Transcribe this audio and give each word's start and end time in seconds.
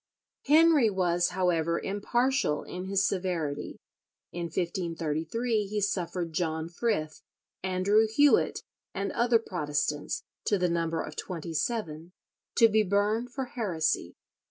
Henry, 0.47 0.89
was, 0.89 1.29
however, 1.29 1.79
impartial 1.79 2.63
in 2.63 2.85
his 2.85 3.07
severity. 3.07 3.77
In 4.31 4.45
1533 4.45 5.67
he 5.67 5.79
suffered 5.79 6.33
John 6.33 6.69
Frith, 6.69 7.21
Andrew 7.61 8.07
Hewett, 8.07 8.63
and 8.95 9.11
other 9.11 9.37
Protestants, 9.37 10.23
to 10.45 10.57
the 10.57 10.69
number 10.69 11.03
of 11.03 11.15
twenty 11.15 11.53
seven, 11.53 12.13
to 12.55 12.67
be 12.67 12.81
burned 12.81 13.31
for 13.31 13.45
heresy. 13.45 14.15